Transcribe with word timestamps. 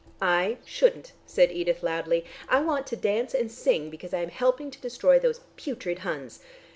"I 0.19 0.57
shouldn't," 0.65 1.11
said 1.27 1.51
Edith 1.51 1.83
loudly. 1.83 2.25
"I 2.49 2.59
want 2.61 2.87
to 2.87 2.95
dance 2.95 3.35
and 3.35 3.51
sing 3.51 3.91
because 3.91 4.15
I 4.15 4.23
am 4.23 4.29
helping 4.29 4.71
to 4.71 4.81
destroy 4.81 5.19
those 5.19 5.41
putrid 5.57 5.99
Huns. 5.99 6.39